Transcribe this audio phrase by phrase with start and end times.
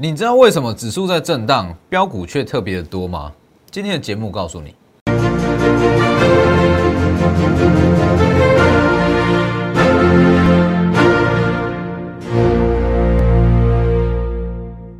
[0.00, 3.32] 你知道为什么指数在震荡，标股却特别的多吗？
[3.68, 4.72] 今天的节目告诉你。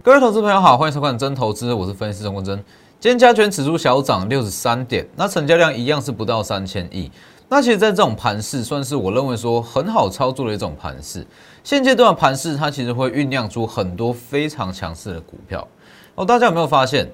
[0.03, 2.57] 各位投资朋友好，欢迎收看真投资，我是分析师钟国珍。
[2.99, 7.09] 今天加权指数小涨六十三点，那成交量一样是不到三千亿。
[7.51, 11.25] 那其实，在这种盘势，算是我认为说很好操作的一种盘势。
[11.69, 15.69] 现阶段盘势，它其实会酝酿出很多非常强势的股票
[16.15, 16.25] 哦。
[16.25, 17.07] 大家有没有发现，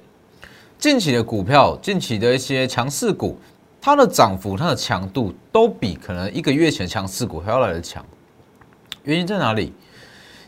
[0.78, 3.36] 近期的股票，近期的一些强势股，
[3.80, 8.06] 它的涨幅、它的强度，都比可能一个月前强势股还要来的强？
[9.02, 9.72] 原因在哪里？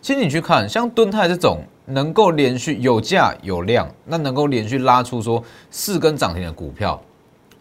[0.01, 7.03] 其实你去看，像敦泰这种能够连续有价有量，那能够连续拉出说四根涨停的股票。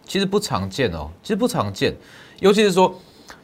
[0.06, 1.96] 其实不常见哦，其实不常见，
[2.40, 2.94] 尤其是说，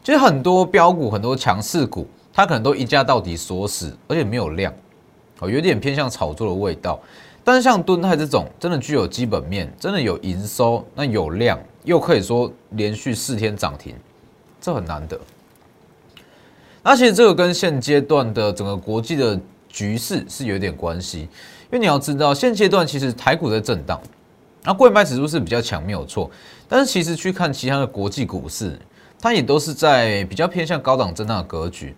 [0.03, 4.73] 其实很多标股、很多强势股，它可能都一价到底锁死，而且没有量，
[5.39, 6.99] 哦，有点偏向炒作的味道。
[7.43, 13.95] 但是像敦泰这种，真的具有基本面，真的有营收，那有量，又可以说连续四天涨停，
[14.61, 15.19] 这很难得。
[16.83, 21.29] 那其实这个跟现阶段的整个国际的局势是有点关系，因
[21.71, 23.99] 为你要知道，现阶段其实台股在震荡。
[24.63, 26.29] 那贵买指数是比较强，没有错。
[26.69, 28.79] 但是其实去看其他的国际股市，
[29.19, 31.95] 它也都是在比较偏向高档震荡的格局。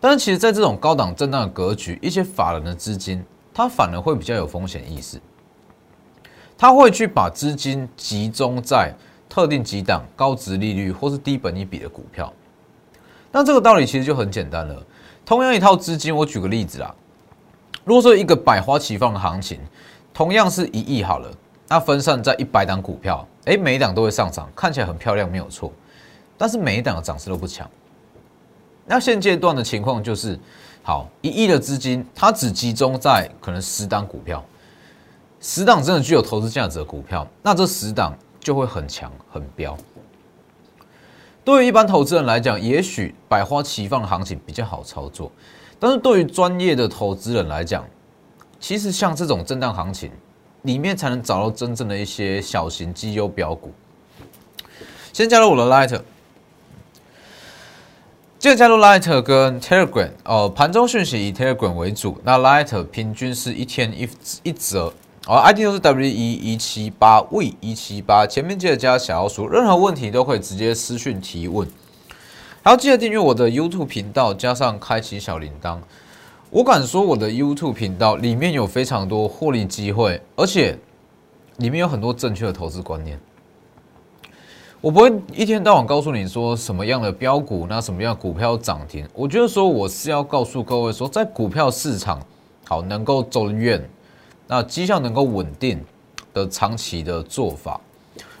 [0.00, 5.18] 但是其实，在这种高档震荡的格局，一些法人的资金，它反而会比较有风险意识，
[6.58, 8.94] 他会去把资金集中在
[9.28, 12.32] 特定几档高值利率或是低本益比的股票。
[13.32, 14.82] 那这个道理其实就很简单了。
[15.24, 16.94] 同样一套资金，我举个例子啦，
[17.84, 19.58] 如果说一个百花齐放的行情，
[20.12, 21.30] 同样是一亿好了。
[21.68, 25.72] 那分散在一百档股票，哎，每一档都会上涨，看起来很漂亮，没有错。
[26.38, 27.68] 但是每一档的涨势都不强。
[28.86, 30.38] 那现阶段的情况就是，
[30.82, 34.44] 好，一亿的资金，它只集中在可能十档股票，
[35.40, 39.76] 十档真的具有投资价值的股票，那这十档就会很强很彪。
[41.44, 45.30] 对于一般投资人来讲，也许百花齐放的行情比较好操作，
[45.78, 47.84] 但是对于专业的投资人来讲，
[48.60, 50.10] 其实像这种震荡行情。
[50.62, 53.72] 里面才能找到真正的一些小型绩优标股。
[55.12, 56.00] 先加入我的 Light，
[58.38, 60.48] 记得加入 Light 跟 Telegram 哦。
[60.54, 64.06] 盘中讯息以 Telegram 为主，那 Light 平均是一天一
[64.42, 64.92] 一折
[65.26, 65.36] 哦。
[65.36, 71.66] ID 都是 W 一一七八 V 一七八，前面记得加小老鼠，任何问题都可以直接私讯提问。
[72.62, 75.78] 还要记得订阅我的 YouTube 频道，加上开启小铃铛。
[76.50, 80.78] 我敢说，我的 YouTube 频道里面有非常多获利机会，而且
[81.56, 83.18] 里面有很多正确的投资观念。
[84.80, 89.06] 我不会一天到晚告诉你说什么样的标股，那什么样的股票涨停。
[89.14, 92.20] 我觉得说我是要告诉各位说，在股票市场
[92.66, 93.88] 好能够走得远，
[94.46, 95.82] 那绩效能够稳定
[96.32, 97.80] 的长期的做法。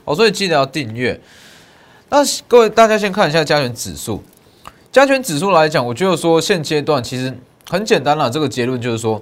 [0.04, 1.20] 哦，所以记得要订阅。
[2.08, 4.22] 那各位大家先看一下加权指数，
[4.92, 7.36] 加权指数来讲，我觉得说现阶段其实。
[7.68, 9.20] 很简单了，这个结论就是说，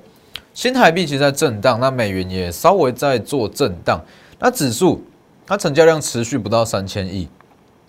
[0.52, 3.98] 新台币其实在震荡，那美元也稍微在做震荡，
[4.38, 5.02] 那指数
[5.46, 7.28] 它成交量持续不到三千亿，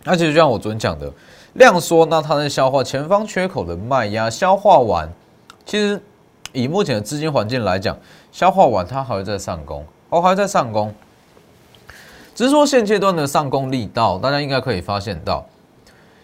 [0.04, 1.12] 那其实就像我昨天讲的，
[1.54, 5.10] 量缩，那它在消化前方缺口的卖压，消化完，
[5.66, 6.02] 其实
[6.52, 7.98] 以目前的资金环境来讲，
[8.32, 10.94] 消化完它还会在上攻，哦还在上攻，
[12.34, 15.46] 只是说现阶段的上攻力道，大家应该可以发现到，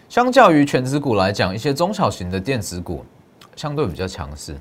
[0.08, 3.04] 相较于全指股来讲，一些中小型的电子股。
[3.54, 4.56] 相对比较强势，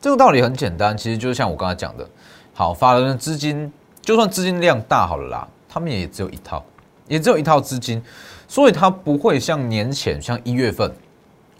[0.00, 2.04] 这个道理很简单，其实就像我刚才讲的，
[2.52, 6.62] 好，法人的资金就算资金量大好了啦，他们也只有一套，
[7.06, 8.02] 也只有一套资金，
[8.48, 10.92] 所以它不会像年前像一月份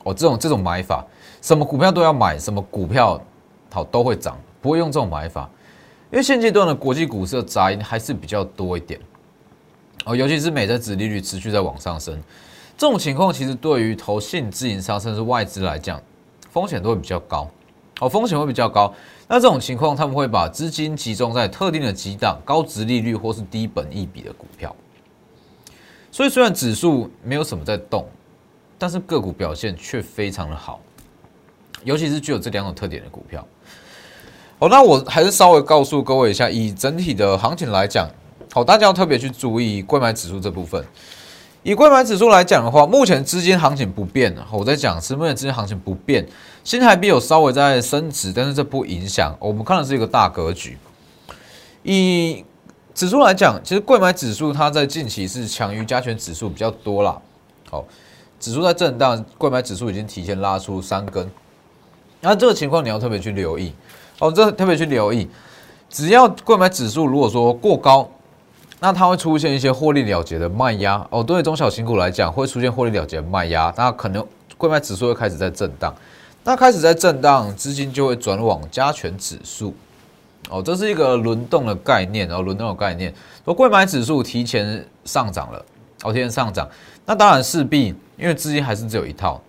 [0.02, 1.06] 哦这种这种买法，
[1.40, 3.18] 什么股票都要买，什么股票
[3.70, 5.48] 好都会涨，不会用这种买法，
[6.10, 8.98] 因为现阶段的国际股市的杂音还是比较多一点
[10.04, 12.20] 哦，尤其是美债殖利率持续在往上升。
[12.76, 16.02] 这种情况其实对于投信、自营商甚至外资来讲，
[16.50, 17.48] 风险都会比较高，
[18.00, 18.92] 哦，风险会比较高。
[19.32, 24.76] 那这种情况，他们会把资金集中在特定的几档高值利率或是低本益比的股票。
[26.10, 28.06] 所以虽然指数没有什么在动，
[28.76, 30.78] 但是个股表现却非常的好，
[31.82, 33.42] 尤其是具有这两种特点的股票。
[34.58, 38.06] 哦，那我还是稍微告诉各位一下，以整体的行情来讲，
[38.52, 40.84] 好，大家要特别去注意购买指数这部分。
[41.62, 44.36] 以贵买指数来讲的话，目前资金行情不变。
[44.52, 46.26] 我在讲是目前资金行情不变，
[46.64, 49.36] 新台币有稍微在升值，但是这不影响。
[49.40, 50.78] 我们看的是一个大格局。
[51.82, 52.44] 以
[52.94, 57.20] 指数来讲，其实贵买指数它在近期是强于加权指数比较多啦。
[57.68, 57.84] 好，
[58.38, 61.28] 指数在震荡，贵买指数已经提前拉出三根
[62.20, 63.72] 那这个情况你要特别去留意
[64.20, 65.28] 哦，这特别去留意，
[65.88, 68.08] 只要购买指数如果说过高，
[68.78, 71.24] 那它会出现一些获利了结的卖压哦。
[71.24, 74.24] 对中小型股来讲，会出现获利了结的卖压，那可能
[74.56, 75.92] 购买指数会开始在震荡，
[76.44, 79.72] 那开始在震荡，资金就会转往加权指数
[80.50, 85.64] 哦，这是一个轮动的概念，然后轮动的概念，说贵买指数提前上涨了，
[86.02, 86.68] 哦，提前上涨，
[87.06, 89.40] 那当然势必因为资金还是只有一套，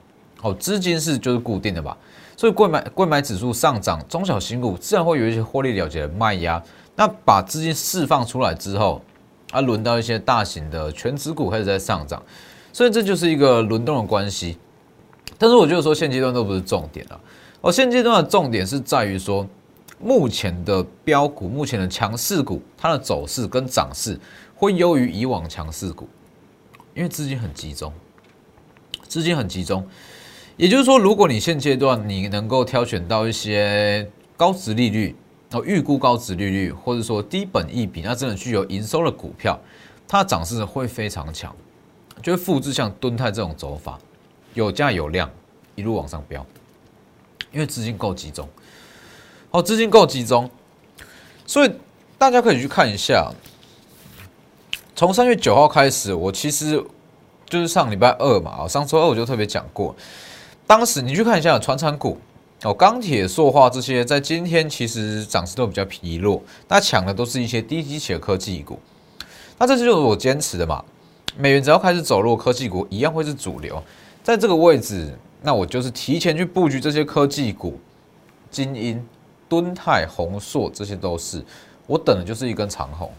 [0.42, 1.98] 哦，资金是就是固定的吧。
[2.36, 6.62] 所以，贵买贵买指数上涨，中小型股自然会有一些获利了结的卖压。
[6.95, 9.01] 那把资金释放出来之后，
[9.51, 12.22] 啊，轮到一些大型的全指股开始在上涨，
[12.72, 14.57] 所以这就是一个轮动的关系。
[15.44, 17.19] 但是，我觉得说现阶段都不是重点了。
[17.60, 19.45] 哦，现阶段的重点是在于说，
[20.00, 24.18] 目前的标股、目前的强势股，它的走势跟涨势
[24.56, 26.07] 会优于以往强势股，
[26.94, 27.92] 因为资金很集中，
[29.10, 29.86] 资金很集中。
[30.56, 35.13] 也就是说，如果你现阶段你能够挑选到一些高值利率
[35.51, 39.60] 哦，预估高值利率，或者说低本益比，那真的具有营收的股票，
[40.07, 41.54] 它的涨势会非常强，
[42.22, 44.00] 就会复制像敦泰这种走法，
[44.53, 45.29] 有价有量，
[45.75, 46.45] 一路往上飙，
[47.51, 48.47] 因为资金够集中，
[49.51, 50.50] 哦，资金够集中，
[51.45, 51.71] 所以
[52.17, 53.31] 大家可以去看一下，
[54.95, 56.83] 从三月九号开始，我其实
[57.47, 59.95] 就是上礼拜二嘛，啊，上周二我就特别讲过。
[60.65, 62.17] 当时你去看一下船产股
[62.63, 66.41] 哦，钢铁、塑化这些，在今天其实涨势都比较疲弱。
[66.69, 68.79] 那抢的都是一些低基企的科技股。
[69.57, 70.83] 那这就是我坚持的嘛。
[71.35, 73.83] 美元只要开始走弱，科技股一样会是主流。
[74.23, 77.77] 在这个位置，那我就是提前去布局这些科技股，
[78.49, 79.05] 金鹰、
[79.49, 81.43] 敦泰、宏硕，这些都是
[81.85, 83.11] 我等的就是一根长红。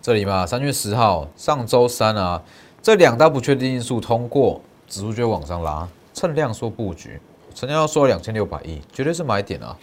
[0.00, 2.42] 这里嘛，三月十号，上周三啊。
[2.80, 7.20] 这两大不确定因素通过，指数就往上拉，趁量缩布局，
[7.52, 9.76] 成交量缩两千六百亿，绝对是买点啊！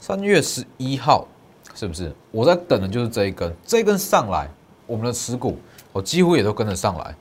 [0.00, 1.28] 三月十一号，
[1.74, 2.10] 是不是？
[2.30, 4.48] 我在等的就是这一根，这一根上来，
[4.86, 5.58] 我们的持股
[5.92, 7.14] 我几乎也都跟着上来。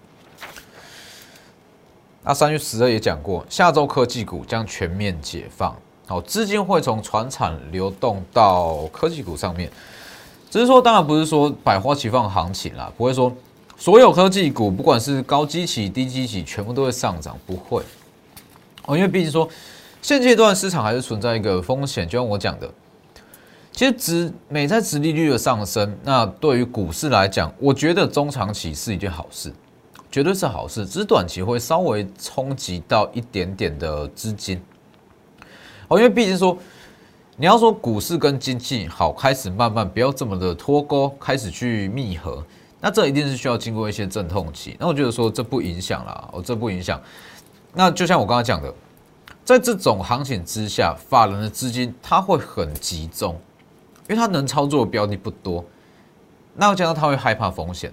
[2.24, 5.76] 那三月十二也讲过，下周科技股将全面解放，
[6.08, 9.72] 好，资金会从船产流动到科技股上面，
[10.50, 13.32] 只是说，当然不是说百花齐放行情啦，不会说。
[13.78, 17.82] 所有科技股，不管是高基企、低基企，全部都会上涨，不会
[18.86, 19.50] 哦，因为毕竟说
[20.04, 22.72] 现阶段市场还是存在一个风险，就像我讲的，
[23.72, 29.52] 其实值美债值利率的上升，那对于股市来讲，我觉得中长期是一件好事，
[30.12, 34.62] 绝对是好事，只是短期会稍微冲击到一点点的资金
[35.88, 36.58] 哦，因为毕竟说
[37.38, 42.44] 你要说股市跟经济好开始慢慢不要这么的脱钩，开始去密合。
[42.84, 47.00] 那这一定是需要经过一些阵痛期，那我觉得说这不影响啦，哦，这不影响。
[47.74, 48.74] 那就像我刚刚讲的，
[49.46, 53.40] 在这种行情之下，法人的资金它会很集中，
[54.10, 55.64] 因为他能操作的标的不多，
[56.56, 57.92] 那加上他会害怕风险，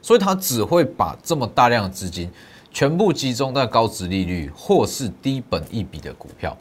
[0.00, 2.30] 所以他只会把这么大量的资金
[2.70, 6.56] 全部集中在高值利率或是低本一笔的股票。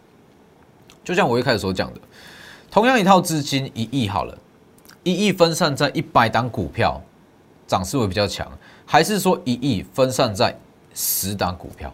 [1.03, 1.99] 就像我一开始所讲的，
[2.69, 4.37] 同样一套资金一亿好了，
[5.03, 7.01] 一亿分散在一百档股票。
[7.67, 8.51] 涨势会比较强，
[8.85, 10.53] 还是说一亿分散在
[10.93, 11.89] 十档股票？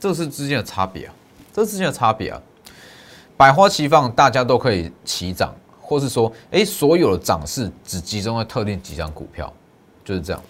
[0.00, 1.14] 这是之间的差别啊，
[1.52, 2.42] 这是之间的差别啊。
[3.40, 9.50] 百花齐放，大家都可以齐涨，或是说，哎，所有的涨势只集中在特定几张股票，
[10.04, 10.42] 就是这样。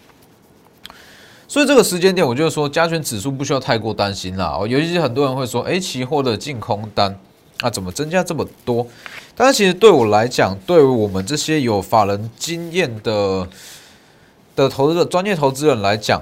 [1.46, 4.56] 所以这个时间点，我就是说，加权指数不需要太过担心啦。
[4.58, 7.16] 哦，尤其是很多人会说，哎，期货的净空单。
[7.60, 8.84] 啊怎么增加这么多？
[9.36, 13.46] 但是其实对我来讲，对于我们这些有法人经验的
[14.56, 16.20] 的投资的专业投资人来讲，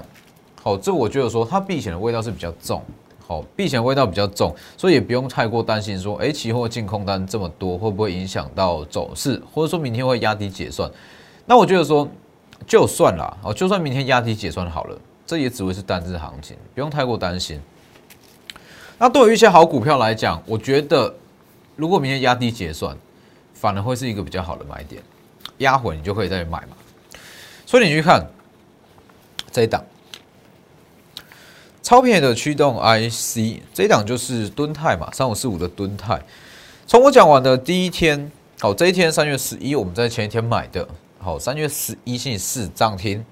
[0.61, 2.83] 好，这我觉得说它避险的味道是比较重，
[3.29, 10.89] 好，避险味道比较重，所以也不用太过担心说，哎，期货净空单这么多，会不会影响到走势，或者说明天会压低结算？
[11.45, 12.09] 那我觉得说，
[12.65, 17.61] 就算了，哦，就算明天压低结算好了，这也只会是单日行情，不用太过担心。
[18.97, 21.13] 那对于一些好股票来讲，我觉得。
[21.75, 22.93] 如果明天压低结算，
[23.53, 25.01] 反而会是一个比较好的买点，
[25.59, 26.75] 压回你就可以再买嘛。
[27.65, 28.21] 所以你去看
[29.49, 29.81] 这一档
[31.89, 36.21] 超便宜的驱动 IC，这一档就是敦泰嘛，三五四五的敦泰。
[36.85, 43.25] 从我讲完的第一天，好，这一天三月十一，我们在前一天买的，好，三月十一星期四涨停，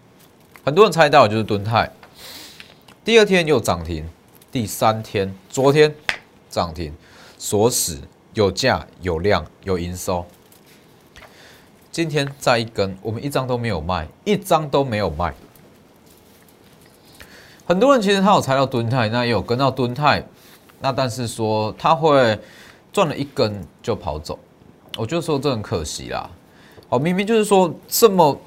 [0.65, 1.91] 很多人猜到就是敦泰。
[3.05, 4.03] 第二天又涨停，
[4.51, 5.93] 第三天昨天
[6.49, 6.91] 涨停
[7.37, 7.99] 锁死。
[8.33, 10.25] 有价有量有营收，
[11.91, 15.35] 今天再一根，我们一张都没有卖，一张都没有卖。
[17.67, 20.23] 很多人其实他有猜到蹲泰，那也有跟到蹲泰，
[20.79, 22.39] 那但是说他会
[22.93, 24.39] 赚了一根就跑走，
[24.97, 26.29] 我就说这很可惜啦。
[26.87, 28.39] 哦，明明就是说这么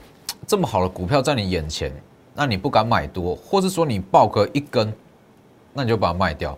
[0.47, 1.93] 这么好的股票在你眼前，
[2.35, 4.91] 那你不敢买多，或是说你爆个一根，
[5.75, 6.57] 那你就把它卖掉，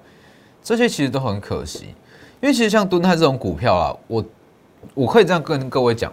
[0.63, 1.87] 这些其实都很可惜。
[2.41, 4.25] 因为其实像敦泰这种股票啊，我
[4.95, 6.13] 我可以这样跟各位讲，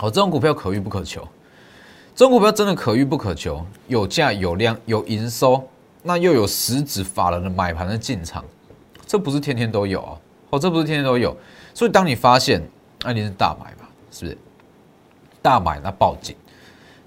[0.00, 1.24] 哦，这种股票可遇不可求。
[2.14, 5.68] 这种股票真的可遇不可求，有价有量有营收，
[6.02, 8.44] 那又有实质法人的买盘的进场，
[9.04, 10.16] 这不是天天都有啊！
[10.50, 11.36] 哦，这不是天天都有，
[11.74, 12.62] 所以当你发现，
[13.02, 13.88] 那你是大买吧？
[14.12, 14.38] 是不是？
[15.42, 16.36] 大买那报警。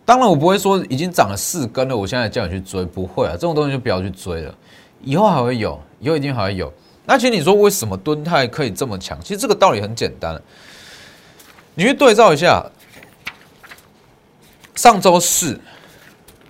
[0.04, 4.54] 当然我不会说已经涨了四根了，我现在叫你去追，不会啊，这种东西就不要去追了。
[5.02, 6.72] 以后还会有，以后一定还会有。
[7.06, 9.18] 那其实你说为什么敦泰可以这么强？
[9.22, 10.38] 其实这个道理很简单，
[11.76, 12.62] 你去对照一下。
[14.78, 15.60] 上周四，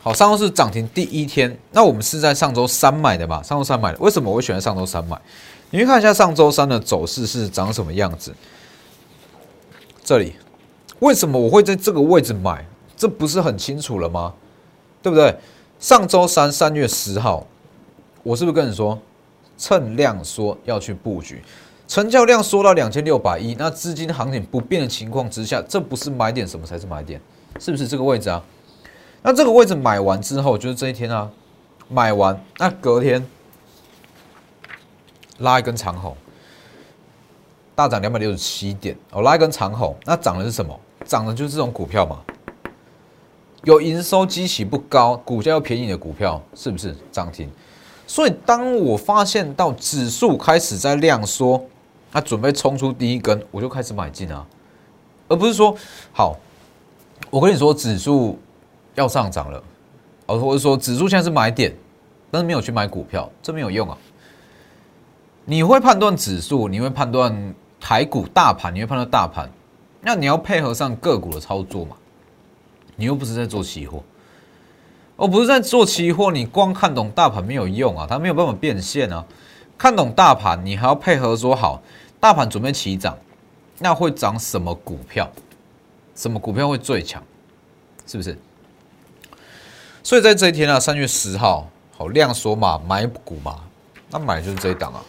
[0.01, 3.41] 好，上周四涨停第一天，那我们是在上周三买的嘛？
[3.41, 5.17] 上周三买的，为什么我会选在上周三买？
[5.69, 8.35] 你去看一下上周三的走势是长什么样子。
[10.03, 10.33] 这里，
[10.99, 12.65] 为什么我会在这个位置买？
[12.97, 14.33] 这不是很清楚了吗？
[15.01, 15.33] 对不对？
[15.79, 17.47] 上周三三月十号，
[18.23, 18.99] 我是不是跟你说，
[19.57, 21.41] 趁量说要去布局？
[21.87, 27.21] 成交量缩到两千六百亿，那资金行情不变的情况之下，这不是买点，什么才是买点？
[27.59, 28.43] 是不是这个位置啊？
[29.23, 31.29] 那这个位置买完之后，就是这一天啊，
[31.89, 33.25] 买完那隔天
[35.39, 36.15] 拉一根长红，
[37.75, 40.79] 大涨两百六十七点哦，拉一根长红，那涨的是什么？
[41.03, 42.19] 涨的就是这种股票嘛，
[43.63, 47.49] 有营收基期不高，股价又便宜的股票，是不是涨停？
[48.05, 51.61] 所以当我发现到指数开始在量缩，
[52.11, 54.45] 它准备冲出第一根，我就开始买进啊，
[55.27, 55.75] 而不是说
[56.13, 56.37] 好。
[57.29, 58.39] 我跟你说，指数
[58.95, 59.63] 要上涨了，
[60.27, 61.73] 哦，或者说指数现在是买点，
[62.31, 63.97] 但是没有去买股票，这没有用啊。
[65.45, 69.49] 你会判断指数，你会判断台股大盘，你会判断大盘，
[70.01, 71.95] 那你要配合上个股的操作嘛？
[72.95, 74.01] 你又不是在做期货，
[75.17, 79.25] 哦，不是在做期货，你光看懂大盘没有用啊，它没有办法变现啊。
[79.77, 81.81] 看懂大盘，你还要配合说好，
[82.19, 83.15] 大盘准备起涨，
[83.79, 85.29] 那会涨什么股票？
[86.17, 87.23] 什么股票会最强？
[88.07, 88.37] 是不是？
[90.01, 93.59] 所以在这一天啊，三月十号，好量缩嘛，买股嘛，
[94.09, 95.03] 那买就是这一档啊，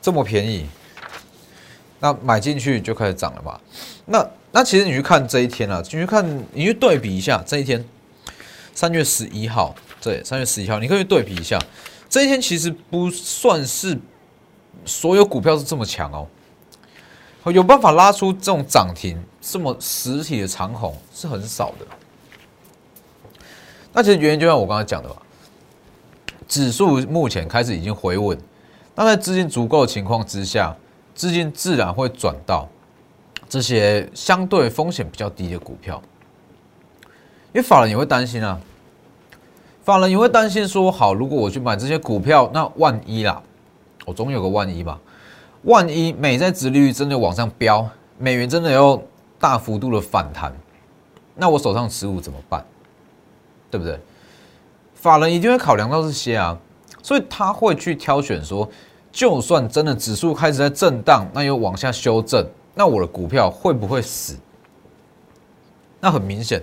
[0.00, 0.66] 这么便宜，
[2.00, 3.60] 那买进去就开始涨了嘛。
[4.06, 7.84] 那那其实你去看这一天啊，你去看，你去对比一下这一天，
[8.74, 11.58] 三月十一号，对，三月十一号，你可以对比一下，
[12.08, 13.98] 这一天其实不算是
[14.86, 16.26] 所有股票是这么强哦。
[17.52, 21.86] 有办法拉出这种涨停这么实体的长虹是很少的。
[23.92, 25.16] 那其实原因就像我刚才讲的吧，
[26.48, 28.38] 指数目前开始已经回稳，
[28.94, 30.74] 那在资金足够的情况之下，
[31.14, 32.68] 资金自然会转到
[33.48, 36.02] 这些相对风险比较低的股票。
[37.52, 38.58] 因为法人也会担心啊，
[39.84, 43.40] 法人也会担心说，好，如果我去买这些股票，那万一啦，
[44.06, 44.98] 我总有个万一吧。
[45.64, 49.00] 万一美债殖利率真的往上飙，美元真的要
[49.38, 50.54] 大幅度的反弹，
[51.34, 52.64] 那我手上持股怎么办？
[53.70, 53.98] 对不对？
[54.94, 56.56] 法人一定会考量到这些啊，
[57.02, 58.68] 所以他会去挑选说，
[59.10, 64.38] 就算真的指数开始在震荡，那又往下修正，那我的股票会不会死？
[66.00, 66.62] 那很明显，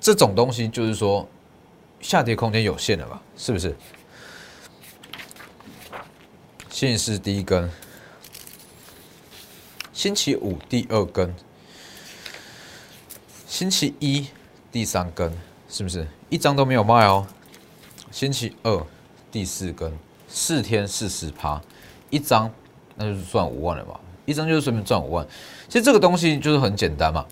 [0.00, 1.26] 这种东西就是说
[2.00, 3.22] 下跌空间有限了吧？
[3.36, 3.76] 是不是？
[6.68, 7.70] 现是第一根。
[9.92, 11.34] 星期五第二根，
[13.46, 14.26] 星期一
[14.72, 15.30] 第三根，
[15.68, 17.26] 是不是一张都没有卖哦？
[18.10, 18.86] 星期二
[19.30, 19.92] 第四根，
[20.26, 21.60] 四天四十趴，
[22.08, 22.50] 一张
[22.96, 24.00] 那就是赚五万了吧？
[24.24, 25.26] 一张就是随便赚五万。
[25.68, 27.26] 其实这个东西就是很简单嘛。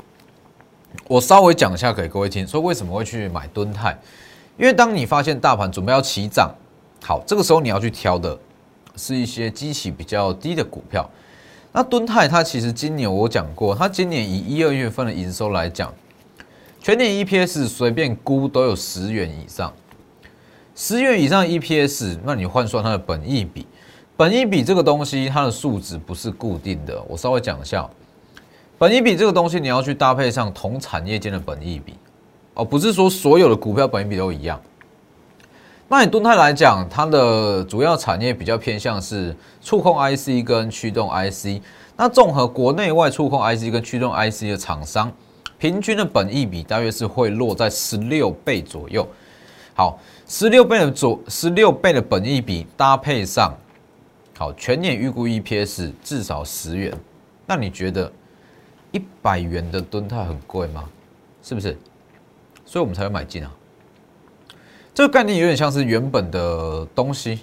[1.08, 3.98] 我稍微讲一下给各位听，说为什么会去买敦泰？
[4.58, 6.54] 因为当你发现大盘准备要起涨，
[7.02, 8.38] 好，这个时候你要去挑的
[8.96, 11.08] 是一些基期比较低的股票。
[11.72, 15.94] 那敦泰它其实今年我讲过，它今年以一二月份的营收来讲，
[16.80, 19.72] 全年 EPS 随便估都有十元以上，
[20.74, 23.66] 十元以上 EPS，那你换算它的本益比，
[24.16, 27.88] 本益比这个东西它的数值不是固定的，我稍微讲一下，
[28.76, 31.94] 本益比这个东西你要去搭配上同产业间的本益比，
[32.54, 34.60] 哦，不是说所有的股票本益比都一样。
[35.92, 41.60] 那以敦泰来讲，它的主要产业比较偏向是触控 IC 跟驱动 IC。
[41.96, 45.10] 那综合国内外触控 IC 跟驱动 IC 的厂商，
[45.58, 49.04] 平均的本益比大约是会落在十六倍左右。
[49.74, 53.52] 好，十六倍的左十六倍的本益比搭配上
[54.38, 56.96] 好全年预估 EPS 至少十元，
[57.46, 58.10] 那你觉得
[58.92, 60.84] 一百元的吨泰很贵吗？
[61.42, 61.76] 是不是？
[62.64, 63.50] 所以我们才会买进啊。
[64.92, 67.40] 这个概念有点像是原本的东西，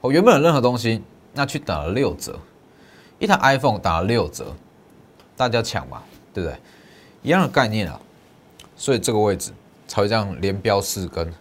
[0.00, 1.02] 哦，原本的任何东西，
[1.32, 2.38] 那去打了六折，
[3.18, 4.54] 一台 iPhone 打了六折，
[5.36, 6.02] 大家抢嘛，
[6.32, 6.56] 对不对？
[7.22, 8.00] 一样的概念啊，
[8.76, 9.52] 所以这个位置
[9.88, 11.32] 才会这样连标四根，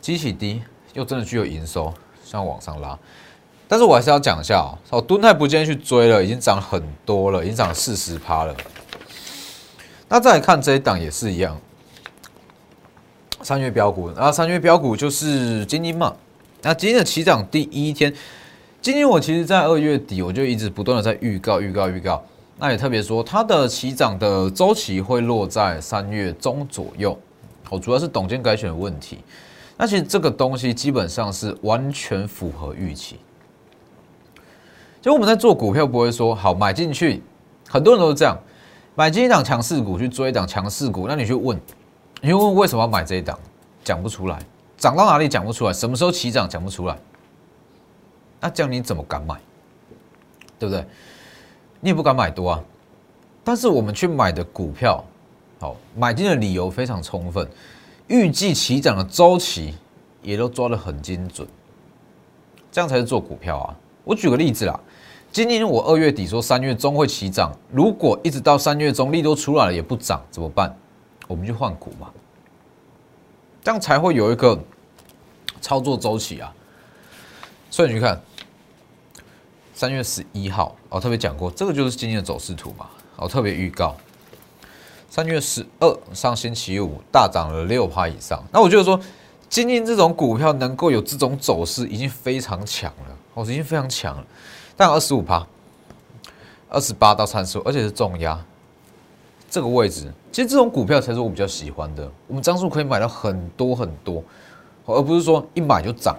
[0.00, 1.92] 机器低又真的具有营收，
[2.24, 2.96] 像往上拉。
[3.66, 8.54] 但是我还是要讲一下哦，哦，敦泰不建议去追了，已经涨很多了，已经涨四十趴了。
[10.08, 11.60] 那再来看这一档也是一样，
[13.42, 16.14] 三月标股，然后三月标股就是金鹰嘛。
[16.62, 18.12] 那今天的起涨第一天，
[18.82, 22.22] 今天我其实在二月底我就一直不断的在预告、预告、预告。
[22.58, 27.16] 那也特别说，它的起涨的周期会落在三月中左右。
[27.70, 29.18] 哦，主要是董监改选的问题。
[29.76, 33.16] 那其实这个东西基本上是完全符合预期。
[35.00, 37.22] 就我们在做股票，不会说好买进去，
[37.68, 38.36] 很多人都是这样。
[38.96, 41.56] 买进一档强势股去追一档强势股，那你去问，
[42.20, 43.38] 你问为什么要买这一档，
[43.84, 44.38] 讲不出来，
[44.76, 46.98] 涨到哪里讲不出来，什么时候起涨讲不出来，
[48.40, 49.36] 那这样你怎么敢买？
[50.58, 50.84] 对不对？
[51.80, 52.64] 你也不敢买多啊。
[53.44, 55.02] 但是我们去买的股票，
[55.60, 57.48] 好，买进的理由非常充分，
[58.08, 59.74] 预计起涨的周期
[60.20, 61.46] 也都抓得很精准，
[62.72, 63.76] 这样才是做股票啊。
[64.02, 64.78] 我举个例子啦。
[65.30, 70.74] 今年我二月底说三月中会起涨，如果一直到三月中利多出来了也不涨怎么办？
[71.28, 72.10] 我们就换股嘛，
[73.62, 74.58] 这样才会有一个
[75.60, 76.52] 操作周期啊。
[77.70, 78.20] 所以你去看
[79.74, 82.88] 三月十一号，我特别讲过，这个就是今天的走势图嘛。
[83.16, 83.96] 我特别预告，
[85.10, 88.42] 三月十二上星期五大涨了六趴以上。
[88.52, 88.98] 那我觉得说，
[89.48, 94.24] 今天这种股票能够有这种走势，已经非常强了，哦，已经非常强了。
[94.76, 95.46] 但二十五趴，
[96.70, 98.40] 二十八到三十五，而且是重压，
[99.50, 102.10] 这个位置，其实这种股票才是我比较喜欢的。
[102.26, 104.22] 我们张数可以买到很多很多，
[104.86, 106.16] 而不是说一买就涨，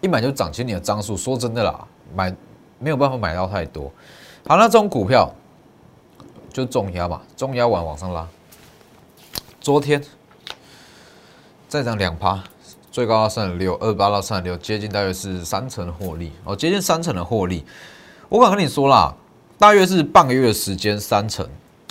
[0.00, 0.50] 一买就涨。
[0.52, 2.34] 其实你的张数，说真的啦，买
[2.78, 3.90] 没有办法买到太多。
[4.46, 5.32] 好，那这种股票
[6.52, 8.26] 就重压嘛，重压完往上拉。
[9.60, 10.02] 昨天
[11.68, 12.42] 再涨两趴。
[12.92, 17.64] 最高到三十六，二八到三十六，接近大约是三成的获利哦，接近三成的获利。
[18.28, 19.14] 我敢跟你说啦，
[19.58, 21.48] 大约是半个月的时间，三成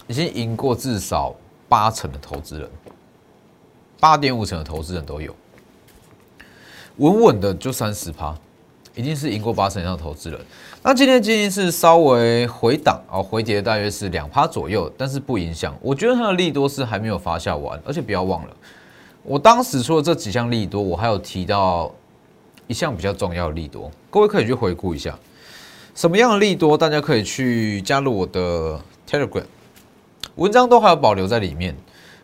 [0.09, 1.35] 已经赢过至少
[1.67, 2.67] 八成的投资人，
[3.99, 5.33] 八点五成的投资人都有，
[6.97, 8.35] 稳稳的就三十趴，
[8.95, 10.39] 已经是赢过八成以上的投资人。
[10.81, 15.77] 那今天建议是稍微回档哦，回跌大约是两趴左右，但是不影响。
[15.79, 18.57] 我觉得它的利多是还没有发酵完，而且不要忘了。
[19.21, 21.93] 我当时说的这几项利多，我还有提到
[22.65, 25.15] 一项比较重要的利多，各位可以去回顾一下，
[25.93, 29.43] 什么样的利多，大家可以去加入我的 Telegram，
[30.39, 31.75] 文章都还有保留在里面。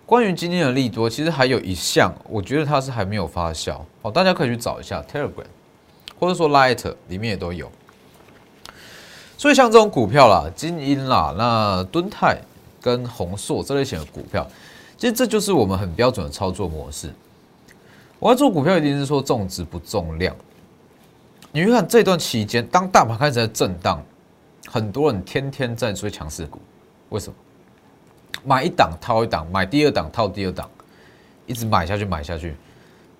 [0.05, 5.43] 关于今天的利多，其实还有一项，我觉得它是还没有发酵哦，大家可以去找一下 Telegram，
[6.17, 7.69] 或者说 Light 里面也都有。
[9.37, 12.39] 所以像这种股票啦，金鹰啦，那敦泰
[12.79, 14.47] 跟宏硕这类型的股票。
[14.97, 17.13] 其实这就是我们很标准的操作模式。
[18.19, 20.33] 我要做股票，一定是说重质不重量。
[21.51, 24.01] 你去看这段期间，当大盘开始在震荡，
[24.67, 26.61] 很多人天天在追强势股，
[27.09, 27.35] 为什么？
[28.43, 30.69] 买一档套一档，买第二档套第二档，
[31.45, 32.55] 一直买下去买下去，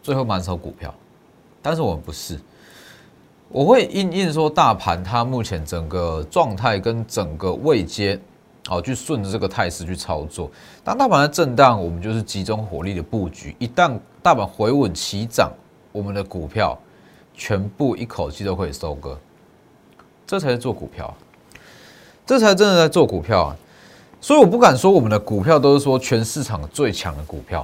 [0.04, 0.94] 最后满手股票。
[1.62, 2.40] 但是我们不是，
[3.50, 8.20] 我会应应说大盘它目前整个状态跟整个位阶。
[8.68, 10.50] 好，去顺着这个态势去操作。
[10.84, 13.56] 当大盘在震荡，我们就是集中火力的布局。
[13.60, 15.52] 一旦大盘回稳起涨，
[15.92, 16.76] 我们的股票
[17.36, 19.20] 全部一口气都可以收割。
[20.26, 21.14] 这才是做股票，
[22.26, 23.56] 这才真的在做股票啊！
[24.26, 27.64] 所以我不敢说我们的股票都是说全市场最强的股票，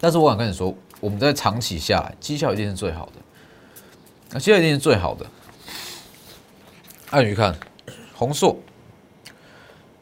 [0.00, 3.12] 但是我敢跟你说，我们在长期下来绩效一定是最好的，
[4.32, 5.24] 那绩效一定是最好的。
[7.10, 7.54] 按鱼看，
[8.16, 8.56] 红硕。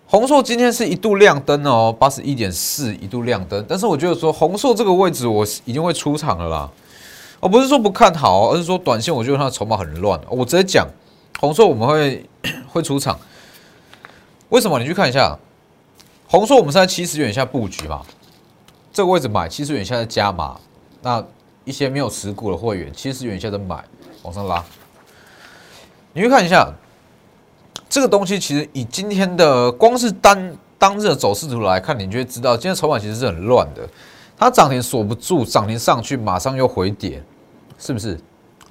[0.07, 6.71] 红硕今天是一度亮灯哦，八十一点四一度亮灯，但是我觉得说红硕这个位置我已经会出场了啦，
[7.41, 10.89] 我不是说不看好，而是说短线我觉得它的筹码很乱，我直接讲
[11.39, 12.25] 红硕我们会
[12.73, 13.21] 会出场，
[14.53, 14.79] 为什么？
[14.79, 15.35] 你去看一下
[16.27, 18.03] 红硕，我们是在七十元以下布局嘛，
[18.93, 20.61] 这个位置买七十元以下的加码，
[21.01, 21.25] 那
[21.65, 23.83] 一些没有持股的会员七十元以下的买
[24.23, 24.63] 往上拉，
[26.13, 26.71] 你去看一下。
[27.89, 33.89] 这个东西其实以今天的光是单当日的走势图来看，你就会知道今天筹码其实是很乱的。
[34.37, 37.23] 它涨停锁不住，涨停上去马上又回跌，
[37.79, 38.21] 是不是？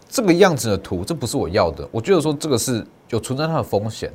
[0.07, 1.87] 这个样子的图，这不是我要的。
[1.91, 4.11] 我觉得说这个是有存在它的风险，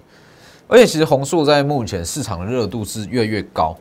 [0.69, 3.77] 而且其实红硕在目前市场的热度是越来越高。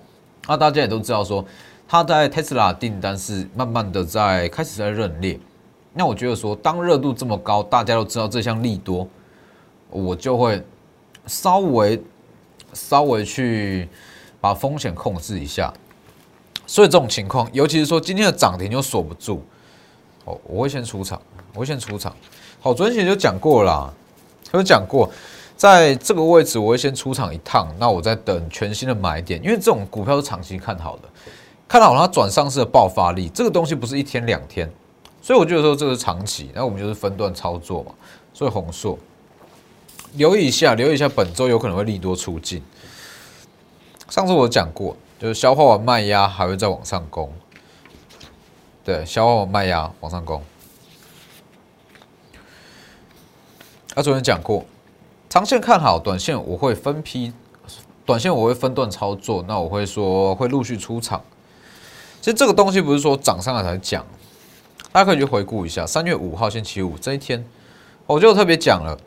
[0.47, 1.43] 那大家也都知道说，
[1.87, 5.39] 它在 Tesla 订单是慢慢的在开始在认列。
[5.93, 9.07] 那我觉得说，当热度这么高，大家都知道这项利多，
[9.89, 10.63] 我就会
[11.25, 12.01] 稍微
[12.73, 13.87] 稍微去
[14.39, 15.73] 把风险控制一下。
[16.67, 19.41] 所以这种情况，尤其是说今天的涨停又锁不住，
[20.25, 21.21] 哦，我会先出场。
[21.53, 22.13] 我会先出场，
[22.59, 23.93] 好，昨天其实就讲过了，
[24.51, 25.09] 有讲过，
[25.57, 31.03] 在这个位置我会先出场一趟，那我在等全新的买点，因为这种股票是长期看好的，
[31.67, 34.69] 看好它转上市的爆发力，这个东西不是一天两天，
[35.21, 37.93] 所以我觉得说这是长期，那我们就是分段操作嘛，
[38.33, 38.99] 所以红硕
[40.13, 42.61] 留意一下，留意一下本周有可能会利多出尽，
[44.09, 47.31] 上次我讲过，就是消化完卖压还会再往上攻，
[48.83, 50.43] 对，消化完卖压往上攻。
[53.95, 54.65] 他昨天讲过，
[55.29, 57.33] 长线看好，短线我会分批，
[58.05, 59.43] 短线我会分段操作。
[59.47, 61.21] 那我会说会陆续出场。
[62.21, 64.05] 其实这个东西不是说涨上来才讲，
[64.91, 67.45] 大家可以去回顾一下三月五号星期五这一天，
[68.07, 68.97] 我就特别讲了，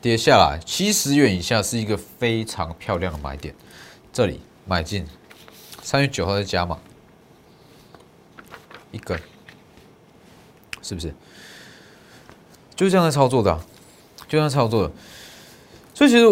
[0.00, 3.54] 跌下来七十元以下是一个非常漂亮的买点，
[4.12, 5.06] 这里买进，
[5.82, 6.78] 三月九号再加码
[8.90, 9.16] 一根，
[10.82, 11.14] 是不是？
[12.74, 13.60] 就这样在操作的。
[14.28, 14.92] 就这样操作的，
[16.00, 16.26] 所以其实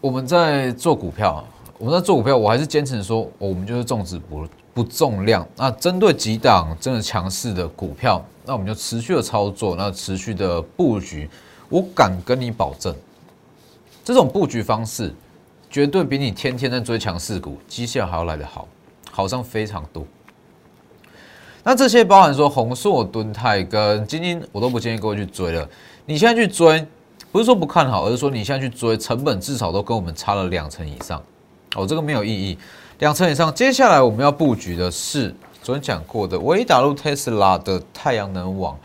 [0.00, 1.44] 我们在做股票，
[1.76, 5.44] 我们在做股票，我还是坚持说，我们就是重质不不重量。
[5.56, 11.28] 那针对几档真的强势的股票，那我们就持续的操作，那持续的布局。
[11.68, 12.94] 我敢跟你保证，
[14.04, 15.12] 这种布局方式
[15.68, 18.68] 绝对比你天天在追强势股绩效还要来得好，
[19.10, 20.06] 好上非常多。
[21.64, 25.68] 那这些包含说红硕、敦泰跟金鹰，我都不建议各位去追了。
[26.06, 26.86] 你现在去追。
[27.32, 31.20] 不是说不看好，而是说你现在去追，成本至少都跟我们差了两成以上，
[31.74, 32.58] 哦，这个没有意义。
[32.98, 38.78] 两成以上，接下来我们要布局的是昨天讲过的，唯一打入特斯拉的太阳能网。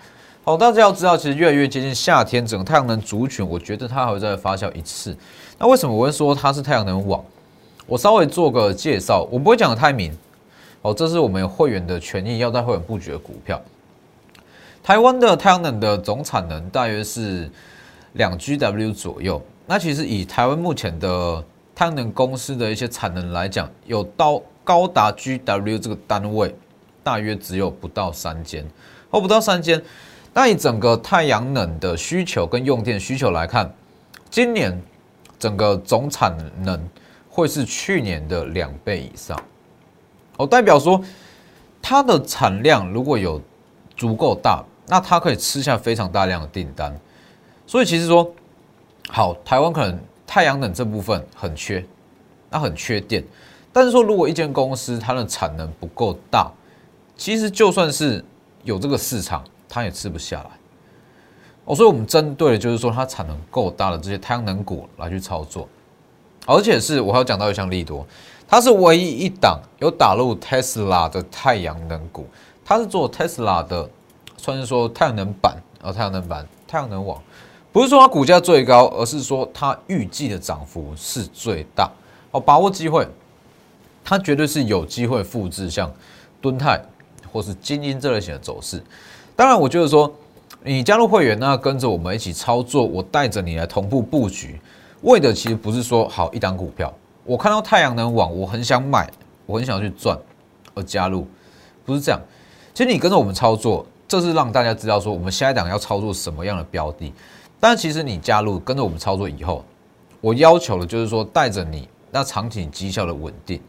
[0.45, 5.15] 好，大家要知道，其实越来越接近夏天，整个太阳能族群，我觉得它还会再发酵一次。
[5.59, 7.21] 那为什么我会说它是太阳能网？
[7.85, 10.17] 我稍微做个介绍，我不会讲的太明。
[10.83, 13.61] 哦，这是我们会员的权益，要在会员布局的股票。
[14.81, 17.51] 台湾的太阳能的总产能大约是。
[18.17, 26.53] 两 GW 左右，那其实以台湾目前的太阳能公司的一些产能来讲，有到高达 GW 这个单位，
[27.03, 28.65] 大约只有不到三间，
[29.11, 29.81] 哦不到三间。
[30.33, 33.73] 那以整个太阳能的需求跟用电需求来看，
[34.29, 34.79] 今年
[35.39, 36.79] 整个总产能
[37.29, 39.39] 会是去年的两倍以上。
[40.37, 41.01] 哦，代表说
[41.81, 43.41] 它的产量如果有
[43.95, 46.95] 足够大，那它可以吃下非常大量的订单。
[47.67, 48.33] 所以其实说，
[49.09, 51.85] 好，台湾可能太阳能这部分很缺，
[52.49, 53.21] 那很缺电。
[53.73, 56.49] 但是说，如果一间公司它的产能不够大，
[57.17, 58.23] 其实就算是
[58.63, 60.49] 有这个市场，它也吃不下来。
[61.65, 65.67] 哦，所以我们针对的就是说，它产能够大的这些太阳能股来去操作，
[66.45, 68.07] 而且是我还要讲到一项利多，
[68.47, 72.25] 它是唯一一档有打入 Tesla 的太阳能股，
[72.63, 73.89] 它是做 Tesla 的，
[74.37, 77.21] 算是说太阳能板啊，太阳能板、太阳能网。
[77.77, 81.87] 不是说它股价最高，而是说它预计的涨幅是最大。
[82.31, 83.07] 哦，把握机会，
[84.03, 85.93] 它绝对是有机会复制像
[86.41, 86.81] 敦泰
[87.31, 88.81] 或是金鹰这类型的走势。
[89.35, 90.11] 当然，我觉得说
[90.63, 94.59] 你加入会员，那跟着我们一起操作，我带着你来同步布局，
[95.03, 96.91] 为的其实不是说好一档股票，
[97.25, 99.07] 我看到太阳能网，我很想买，
[99.45, 100.17] 我很想去赚
[100.73, 101.27] 而加入，
[101.85, 102.19] 不是这样。
[102.73, 107.13] 其实你跟着我们操作，这是让大家知道说我们下一档要操作什么样的标的。
[107.59, 109.65] 但其实你加入跟着我们操作以后，
[110.21, 113.59] 我要求的就是说带着你那长期绩效的稳定，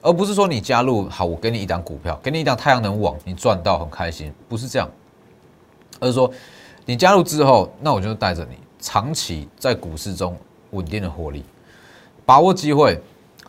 [0.00, 4.90] 而不是说你加入好，我给你一档股票，给你一档太阳能网，你赚到很开心，不是这样，
[6.00, 6.30] 而是说
[6.86, 10.36] 你加入之后，那我就带着你长期在股市中
[10.70, 11.44] 稳定的获利，
[12.24, 12.98] 把握机会，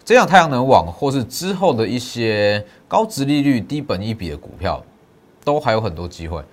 [0.04, 4.84] 这样太阳能网或是之后的一些高值利率、低本一比的股票，
[5.44, 6.44] 都还有很多机会。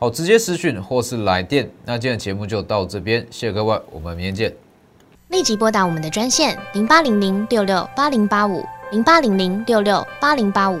[0.00, 1.70] 好，直接私讯或是来电。
[1.84, 4.50] 那今天的节目就到这边，谢谢各位，我们明天见。
[5.28, 10.80] 立即拨打我们的专线零八零零六六八零八五零八零零六六八零八五